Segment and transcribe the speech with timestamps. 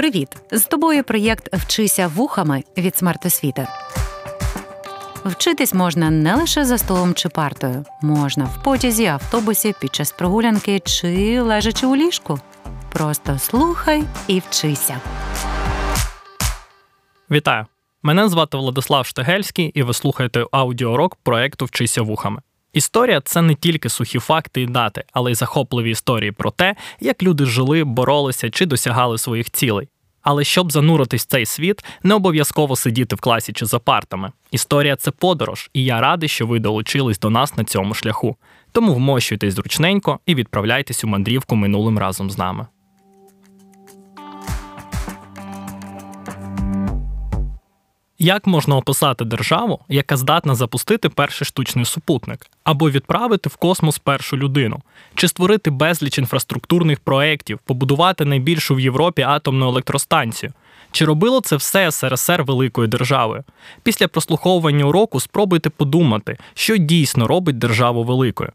[0.00, 0.28] Привіт!
[0.50, 3.66] З тобою проєкт Вчися вухами від смертосвіти.
[5.24, 10.80] Вчитись можна не лише за столом чи партою, можна в потязі, автобусі, під час прогулянки
[10.80, 12.40] чи лежачи у ліжку.
[12.92, 15.00] Просто слухай і вчися.
[17.30, 17.66] Вітаю!
[18.02, 22.42] Мене звати Владислав Штегельський, і ви слухаєте аудіорок проекту Вчися вухами.
[22.72, 27.22] Історія це не тільки сухі факти і дати, але й захопливі історії про те, як
[27.22, 29.88] люди жили, боролися чи досягали своїх цілей.
[30.22, 34.32] Але щоб зануритись в цей світ, не обов'язково сидіти в класі чи за партами.
[34.50, 38.36] Історія це подорож, і я радий, що ви долучились до нас на цьому шляху.
[38.72, 42.66] Тому вмощуйтесь зручненько і відправляйтесь у мандрівку минулим разом з нами.
[48.22, 54.36] Як можна описати державу, яка здатна запустити перший штучний супутник, або відправити в космос першу
[54.36, 54.80] людину,
[55.14, 60.52] чи створити безліч інфраструктурних проєктів, побудувати найбільшу в Європі атомну електростанцію?
[60.92, 63.44] Чи робило це все СРСР великою державою?
[63.82, 68.52] Після прослуховування уроку спробуйте подумати, що дійсно робить державу великою.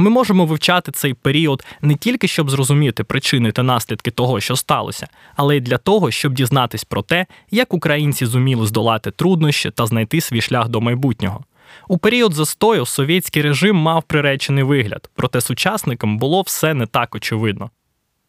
[0.00, 5.08] Ми можемо вивчати цей період не тільки щоб зрозуміти причини та наслідки того, що сталося,
[5.36, 10.20] але й для того, щоб дізнатись про те, як українці зуміли здолати труднощі та знайти
[10.20, 11.44] свій шлях до майбутнього.
[11.88, 17.70] У період застою совєтський режим мав приречений вигляд, проте сучасникам було все не так очевидно.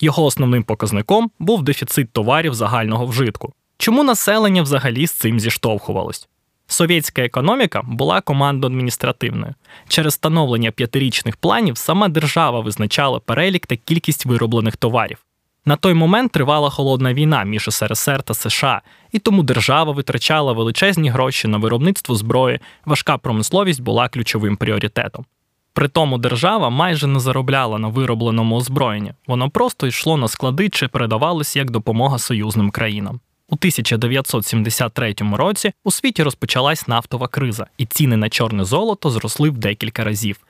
[0.00, 3.52] Його основним показником був дефіцит товарів загального вжитку.
[3.80, 6.28] Чому населення взагалі з цим зіштовхувалось?
[6.66, 9.54] Совєтська економіка була командно-адміністративною.
[9.88, 15.18] Через встановлення п'ятирічних планів сама держава визначала перелік та кількість вироблених товарів.
[15.64, 18.82] На той момент тривала холодна війна між СРСР та США,
[19.12, 25.24] і тому держава витрачала величезні гроші на виробництво зброї, важка промисловість була ключовим пріоритетом.
[25.72, 30.88] При тому держава майже не заробляла на виробленому озброєнні, воно просто йшло на склади чи
[30.88, 33.20] передавалося як допомога союзним країнам.
[33.52, 39.58] У 1973 році у світі розпочалась нафтова криза, і ціни на чорне золото зросли в
[39.58, 40.40] декілька разів.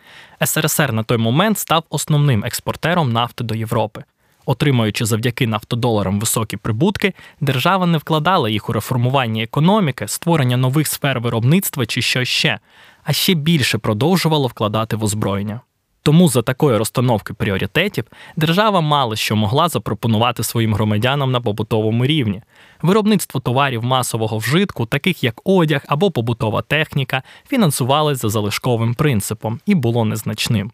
[0.44, 4.04] СРСР на той момент став основним експортером нафти до Європи.
[4.46, 11.20] Отримуючи завдяки нафтодоларам високі прибутки, держава не вкладала їх у реформування економіки, створення нових сфер
[11.20, 12.58] виробництва чи що ще,
[13.04, 15.60] а ще більше продовжувала вкладати в озброєння.
[16.02, 18.04] Тому за такої розстановки пріоритетів
[18.36, 22.42] держава мало що могла запропонувати своїм громадянам на побутовому рівні.
[22.82, 29.74] Виробництво товарів масового вжитку, таких як одяг або побутова техніка, фінансувалось за залишковим принципом і
[29.74, 30.72] було незначним.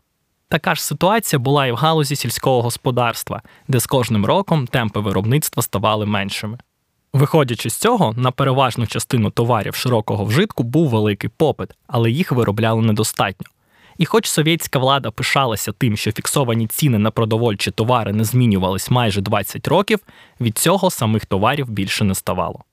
[0.49, 5.63] Така ж ситуація була і в галузі сільського господарства, де з кожним роком темпи виробництва
[5.63, 6.59] ставали меншими.
[7.13, 12.83] Виходячи з цього, на переважну частину товарів широкого вжитку був великий попит, але їх виробляли
[12.83, 13.47] недостатньо.
[13.99, 19.21] І хоч совєтська влада пишалася тим, що фіксовані ціни на продовольчі товари не змінювались майже
[19.21, 19.99] 20 років,
[20.41, 22.65] від цього самих товарів більше не ставало.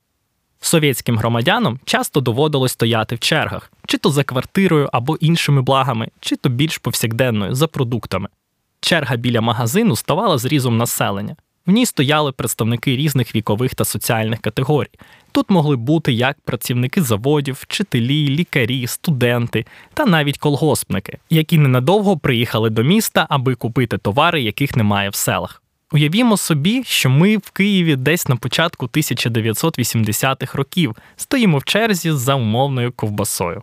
[0.60, 6.36] Совєтським громадянам часто доводилось стояти в чергах, чи то за квартирою або іншими благами, чи
[6.36, 8.30] то більш повсякденною за продуктами.
[8.80, 11.36] Черга біля магазину ставала зрізом населення.
[11.66, 14.90] В ній стояли представники різних вікових та соціальних категорій.
[15.34, 22.70] Тут могли бути як працівники заводів, вчителі, лікарі, студенти та навіть колгоспники, які ненадовго приїхали
[22.70, 25.62] до міста, аби купити товари, яких немає в селах.
[25.92, 32.36] Уявімо собі, що ми в Києві десь на початку 1980-х років стоїмо в черзі за
[32.36, 33.62] умовною ковбасою.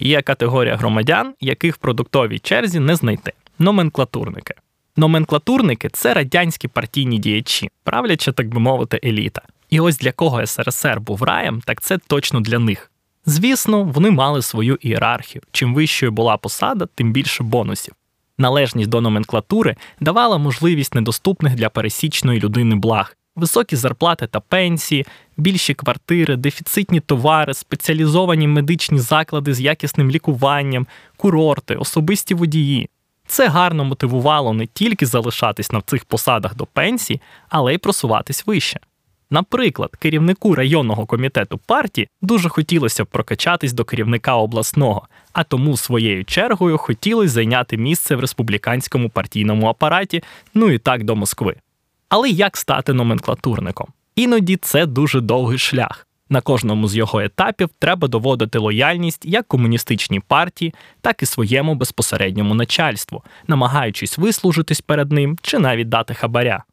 [0.00, 4.54] Є категорія громадян, яких в продуктовій черзі не знайти номенклатурники.
[4.96, 9.42] Номенклатурники це радянські партійні діячі, правляча, так би мовити, еліта.
[9.70, 12.90] І ось для кого СРСР був раєм, так це точно для них.
[13.26, 15.42] Звісно, вони мали свою ієрархію.
[15.52, 17.94] Чим вищою була посада, тим більше бонусів.
[18.38, 23.16] Належність до номенклатури давала можливість недоступних для пересічної людини благ.
[23.36, 25.06] Високі зарплати та пенсії,
[25.36, 32.88] більші квартири, дефіцитні товари, спеціалізовані медичні заклади з якісним лікуванням, курорти, особисті водії.
[33.26, 38.80] Це гарно мотивувало не тільки залишатись на цих посадах до пенсії, але й просуватись вище.
[39.30, 46.24] Наприклад, керівнику районного комітету партії дуже хотілося б прокачатись до керівника обласного, а тому своєю
[46.24, 50.22] чергою хотілося зайняти місце в республіканському партійному апараті,
[50.54, 51.56] ну і так до Москви.
[52.08, 53.86] Але як стати номенклатурником?
[54.16, 56.06] Іноді це дуже довгий шлях.
[56.28, 62.54] На кожному з його етапів треба доводити лояльність як комуністичній партії, так і своєму безпосередньому
[62.54, 66.64] начальству, намагаючись вислужитись перед ним чи навіть дати хабаря.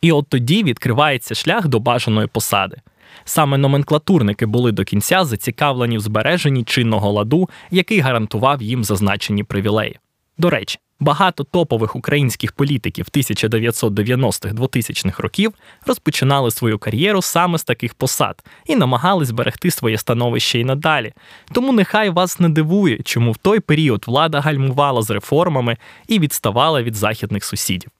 [0.00, 2.76] І от тоді відкривається шлях до бажаної посади.
[3.24, 9.98] Саме номенклатурники були до кінця зацікавлені в збереженні чинного ладу, який гарантував їм зазначені привілеї.
[10.38, 15.52] До речі, багато топових українських політиків 1990-х-2000-х років
[15.86, 21.12] розпочинали свою кар'єру саме з таких посад і намагались зберегти своє становище і надалі.
[21.52, 25.76] Тому нехай вас не дивує, чому в той період влада гальмувала з реформами
[26.08, 27.90] і відставала від західних сусідів.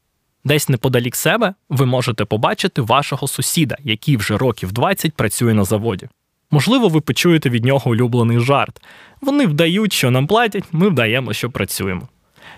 [0.49, 6.09] Десь неподалік себе ви можете побачити вашого сусіда, який вже років 20 працює на заводі.
[6.51, 8.83] Можливо, ви почуєте від нього улюблений жарт.
[9.21, 12.09] Вони вдають, що нам платять, ми вдаємо, що працюємо.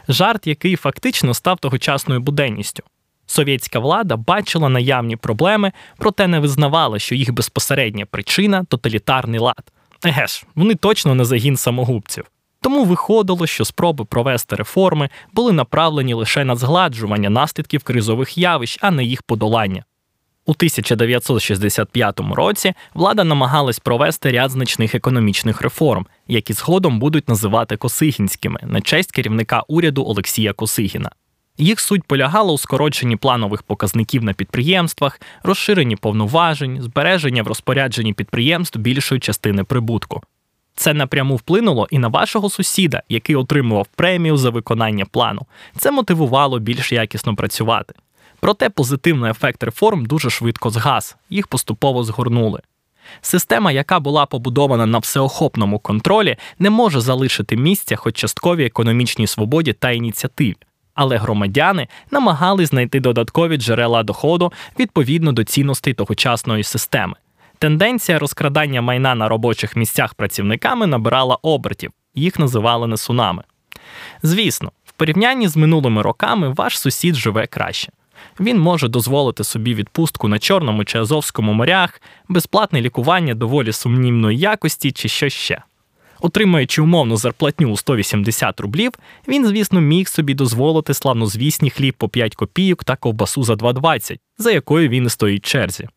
[0.09, 2.83] Жарт, який фактично став тогочасною буденністю.
[3.27, 9.73] Совєтська влада бачила наявні проблеми, проте не визнавала, що їх безпосередня причина тоталітарний лад.
[10.05, 12.25] Еге ж, вони точно не загін самогубців.
[12.61, 18.91] Тому виходило, що спроби провести реформи були направлені лише на згладжування наслідків кризових явищ, а
[18.91, 19.85] не їх подолання.
[20.47, 28.61] У 1965 році влада намагалась провести ряд значних економічних реформ, які згодом будуть називати Косигінськими
[28.63, 31.11] на честь керівника уряду Олексія Косигіна.
[31.59, 38.79] Їх суть полягала у скороченні планових показників на підприємствах, розширенні повноважень, збереження в розпорядженні підприємств
[38.79, 40.23] більшої частини прибутку.
[40.81, 45.43] Це напряму вплинуло і на вашого сусіда, який отримував премію за виконання плану.
[45.79, 47.95] Це мотивувало більш якісно працювати.
[48.41, 52.61] Проте позитивний ефект реформ дуже швидко згас, їх поступово згорнули.
[53.21, 59.73] Система, яка була побудована на всеохопному контролі, не може залишити місця хоч частковій економічній свободі
[59.73, 60.57] та ініціативі.
[60.95, 67.15] Але громадяни намагались знайти додаткові джерела доходу відповідно до цінностей тогочасної системи.
[67.61, 73.43] Тенденція розкрадання майна на робочих місцях працівниками набирала обертів, їх називали несунами.
[74.23, 77.93] Звісно, в порівнянні з минулими роками ваш сусід живе краще.
[78.41, 84.93] Він може дозволити собі відпустку на Чорному чи Азовському морях, безплатне лікування доволі сумнівної якості
[84.93, 85.63] чи що ще.
[86.21, 88.93] Отримуючи умовну зарплатню у 180 рублів,
[89.29, 94.51] він, звісно, міг собі дозволити славнозвісні хліб по 5 копійок та ковбасу за 2,20, за
[94.51, 95.89] якою він і стоїть черзі.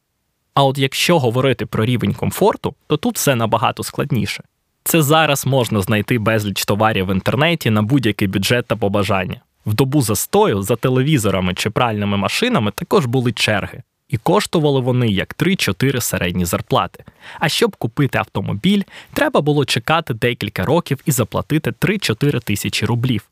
[0.53, 4.43] А от якщо говорити про рівень комфорту, то тут все набагато складніше.
[4.83, 9.41] Це зараз можна знайти безліч товарів в інтернеті на будь-який бюджет та побажання.
[9.65, 15.35] В добу застою за телевізорами чи пральними машинами також були черги, і коштували вони як
[15.35, 17.03] 3-4 середні зарплати.
[17.39, 18.81] А щоб купити автомобіль,
[19.13, 23.23] треба було чекати декілька років і заплатити 3-4 тисячі рублів.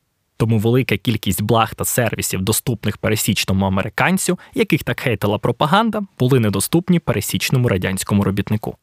[0.41, 6.99] Тому велика кількість благ та сервісів, доступних пересічному американцю, яких так хейтила пропаганда, були недоступні
[6.99, 8.75] пересічному радянському робітнику.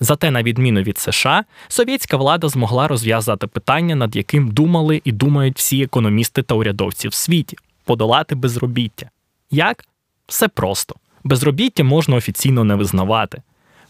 [0.00, 5.56] Зате, на відміну від США, совєтська влада змогла розв'язати питання, над яким думали і думають
[5.56, 9.10] всі економісти та урядовці в світі подолати безробіття.
[9.50, 9.84] Як?
[10.26, 10.94] Все просто.
[11.24, 13.42] Безробіття можна офіційно не визнавати.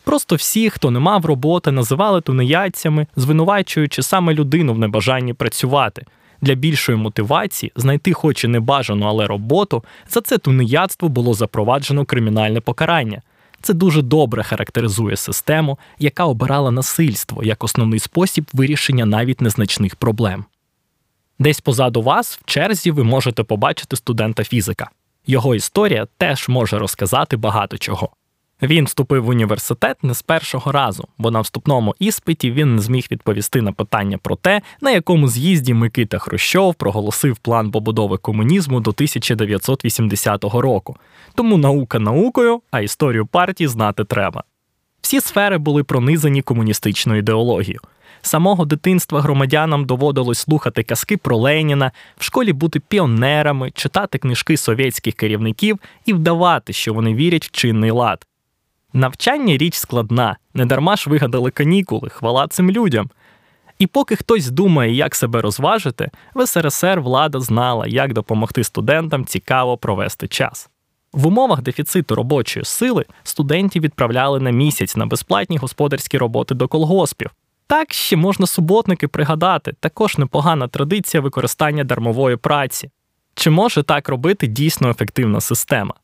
[0.04, 6.06] Просто всі, хто не мав роботи, називали тунеядцями, звинувачуючи саме людину в небажанні працювати.
[6.42, 12.60] Для більшої мотивації знайти, хоч і небажану, але роботу, за це тунеядство було запроваджено кримінальне
[12.60, 13.22] покарання.
[13.60, 20.44] Це дуже добре характеризує систему, яка обирала насильство як основний спосіб вирішення навіть незначних проблем.
[21.38, 24.90] Десь позаду вас в черзі ви можете побачити студента фізика.
[25.26, 28.10] Його історія теж може розказати багато чого.
[28.62, 33.06] Він вступив в університет не з першого разу, бо на вступному іспиті він не зміг
[33.10, 38.90] відповісти на питання про те, на якому з'їзді Микита Хрущов проголосив план побудови комунізму до
[38.90, 40.96] 1980 року.
[41.34, 44.44] Тому наука наукою, а історію партії знати треба.
[45.00, 47.80] Всі сфери були пронизані комуністичною ідеологією.
[48.22, 55.14] Самого дитинства громадянам доводилось слухати казки про Леніна, в школі бути піонерами, читати книжки совєтських
[55.14, 58.26] керівників і вдавати, що вони вірять в чинний лад.
[58.92, 63.10] Навчання річ складна, недарма ж вигадали канікули, хвала цим людям.
[63.78, 69.76] І поки хтось думає, як себе розважити, в СРСР влада знала, як допомогти студентам цікаво
[69.76, 70.70] провести час.
[71.12, 77.30] В умовах дефіциту робочої сили студентів відправляли на місяць на безплатні господарські роботи до колгоспів.
[77.66, 82.90] Так ще можна суботники пригадати, також непогана традиція використання дармової праці.
[83.34, 85.94] Чи може так робити дійсно ефективна система?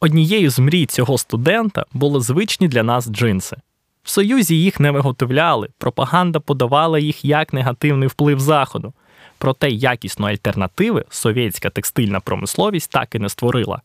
[0.00, 3.56] Однією з мрій цього студента були звичні для нас джинси.
[4.02, 8.92] В Союзі їх не виготовляли, пропаганда подавала їх як негативний вплив Заходу.
[9.38, 13.82] Проте якісної альтернативи совєтська текстильна промисловість так і не створила.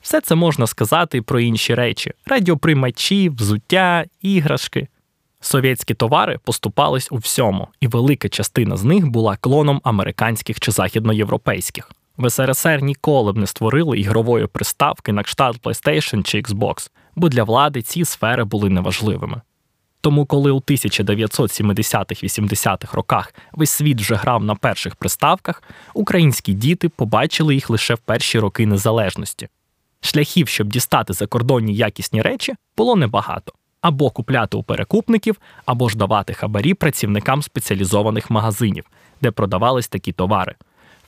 [0.00, 4.88] Все це можна сказати і про інші речі: радіоприймачі, взуття, іграшки.
[5.40, 11.90] Совєтські товари поступались у всьому, і велика частина з них була клоном американських чи західноєвропейських.
[12.16, 17.44] В СРСР ніколи б не створили ігрової приставки на кшталт PlayStation чи Xbox, бо для
[17.44, 19.40] влади ці сфери були неважливими.
[20.00, 25.62] Тому, коли у 1970-80-х роках весь світ вже грав на перших приставках,
[25.94, 29.48] українські діти побачили їх лише в перші роки незалежності.
[30.00, 33.52] Шляхів, щоб дістати закордонні якісні речі, було небагато
[33.84, 38.84] або купляти у перекупників, або ж давати хабарі працівникам спеціалізованих магазинів,
[39.22, 40.54] де продавались такі товари.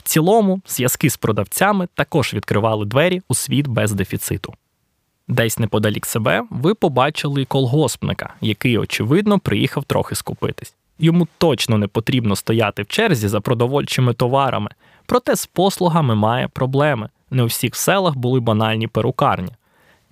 [0.06, 4.54] Цілому, зв'язки з продавцями також відкривали двері у світ без дефіциту.
[5.28, 10.74] Десь неподалік себе ви побачили колгоспника, який, очевидно, приїхав трохи скупитись.
[10.98, 14.70] Йому точно не потрібно стояти в черзі за продовольчими товарами,
[15.06, 17.08] проте з послугами має проблеми.
[17.30, 19.50] Не у всіх селах були банальні перукарні.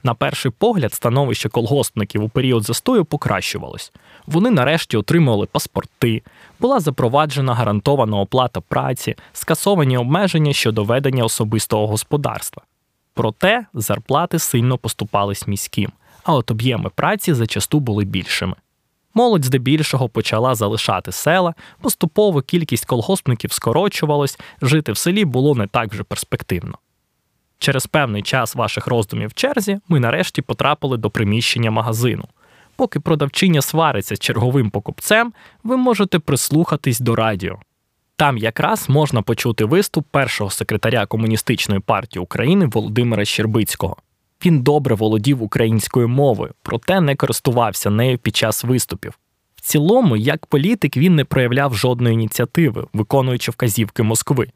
[0.03, 3.93] На перший погляд, становище колгоспників у період застою покращувалось.
[4.27, 6.23] Вони нарешті отримували паспорти,
[6.61, 12.63] була запроваджена гарантована оплата праці, скасовані обмеження щодо ведення особистого господарства.
[13.15, 15.93] Проте зарплати сильно поступались міським,
[16.25, 18.55] а от об'єми праці зачасту були більшими.
[19.15, 25.93] Молодь здебільшого почала залишати села, поступово кількість колгоспників скорочувалась, жити в селі було не так
[25.93, 26.79] вже перспективно.
[27.59, 32.25] Через певний час ваших роздумів в черзі ми нарешті потрапили до приміщення магазину.
[32.77, 35.33] Поки продавчиня свариться з черговим покупцем,
[35.65, 37.59] ви можете прислухатись до радіо.
[38.17, 43.97] Там якраз можна почути виступ першого секретаря Комуністичної партії України Володимира Щербицького.
[44.45, 49.19] Він добре володів українською мовою, проте не користувався нею під час виступів.
[49.57, 54.49] В цілому, як політик, він не проявляв жодної ініціативи, виконуючи вказівки Москви.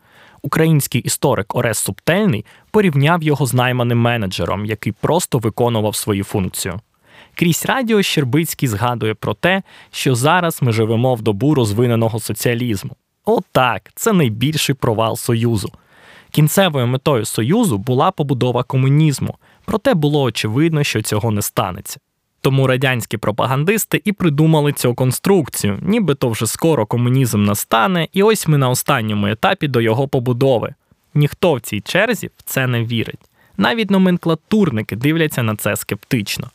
[0.42, 6.80] Український історик Орес Субтельний порівняв його з найманим менеджером, який просто виконував свою функцію.
[7.38, 12.96] Крізь радіо Щербицький згадує про те, що зараз ми живемо в добу розвиненого соціалізму.
[13.24, 15.72] Отак, це найбільший провал Союзу.
[16.30, 22.00] Кінцевою метою Союзу була побудова комунізму, проте було очевидно, що цього не станеться.
[22.40, 28.58] Тому радянські пропагандисти і придумали цю конструкцію, нібито вже скоро комунізм настане, і ось ми
[28.58, 30.74] на останньому етапі до його побудови.
[31.14, 33.20] Ніхто в цій черзі в це не вірить.
[33.56, 36.50] Навіть номенклатурники дивляться на це скептично.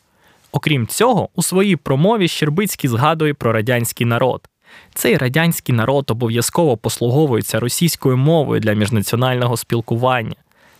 [0.55, 4.49] Окрім цього, у своїй промові Щербицький згадує про радянський народ.
[4.93, 10.35] Цей радянський народ обов'язково послуговується російською мовою для міжнаціонального спілкування.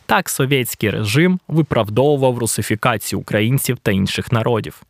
[0.06, 4.84] Так совєтський режим виправдовував русифікацію українців та інших народів.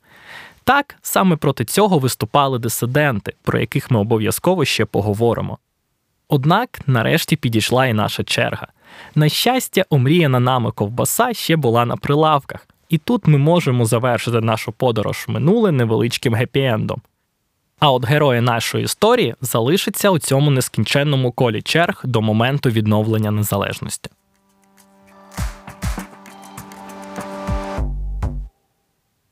[0.64, 5.58] Так, саме проти цього виступали дисиденти, про яких ми обов'язково ще поговоримо.
[6.28, 8.68] Однак, нарешті підійшла і наша черга.
[9.16, 14.72] На щастя, омріяна нами ковбаса ще була на прилавках, і тут ми можемо завершити нашу
[14.72, 16.98] подорож минуле невеличким гепі-ендом.
[17.80, 24.10] А от герої нашої історії залишаться у цьому нескінченному колі черг до моменту відновлення незалежності.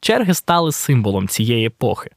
[0.00, 2.10] Черги стали символом цієї епохи.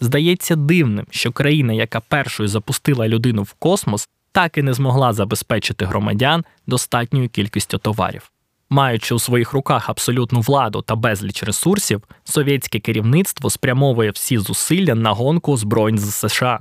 [0.00, 5.84] Здається дивним, що країна, яка першою запустила людину в космос, так і не змогла забезпечити
[5.84, 8.30] громадян достатньою кількістю товарів.
[8.74, 15.10] Маючи у своїх руках абсолютну владу та безліч ресурсів, совєтське керівництво спрямовує всі зусилля на
[15.10, 16.60] гонку озброєнь з США.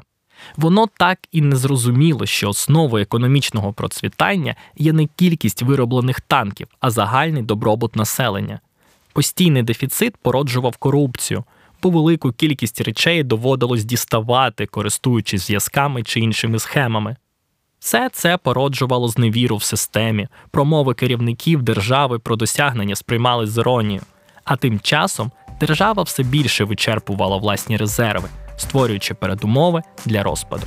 [0.58, 6.90] Воно так і не зрозуміло, що основою економічного процвітання є не кількість вироблених танків, а
[6.90, 8.60] загальний добробут населення.
[9.14, 11.44] Постійний дефіцит породжував корупцію,
[11.84, 17.16] бо велику кількість речей доводилось діставати, користуючись зв'язками чи іншими схемами.
[17.84, 24.02] Все це породжувало зневіру в системі, промови керівників держави про досягнення сприймали з іронією.
[24.44, 30.64] А тим часом держава все більше вичерпувала власні резерви, створюючи передумови для розпаду.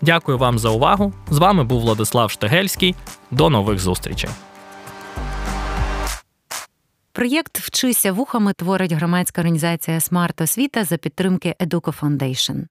[0.00, 1.12] Дякую вам за увагу.
[1.30, 2.94] З вами був Владислав Штегельський.
[3.30, 4.30] До нових зустрічей.
[7.12, 12.56] Проєкт Вчися вухами творить громадська організація Смарт Освіта за підтримки Educo Foundation.